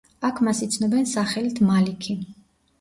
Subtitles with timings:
[0.29, 2.19] აქ მას იცნობენ სახელით მალიქი.